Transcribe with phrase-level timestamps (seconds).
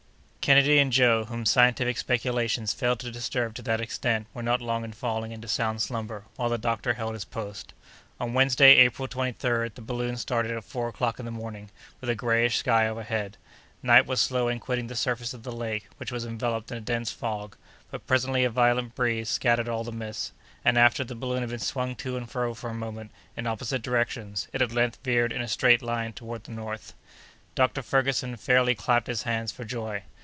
[0.41, 4.83] Kennedy and Joe, whom scientific speculations failed to disturb to that extent, were not long
[4.83, 7.73] in falling into sound slumber, while the doctor held his post.
[8.19, 11.69] On Wednesday, April 23d, the balloon started at four o'clock in the morning,
[12.01, 13.37] with a grayish sky overhead;
[13.83, 16.81] night was slow in quitting the surface of the lake, which was enveloped in a
[16.81, 17.55] dense fog,
[17.91, 20.31] but presently a violent breeze scattered all the mists,
[20.65, 23.83] and, after the balloon had been swung to and fro for a moment, in opposite
[23.83, 26.95] directions, it at length veered in a straight line toward the north.
[27.53, 27.83] Dr.
[27.83, 30.01] Ferguson fairly clapped his hands for joy.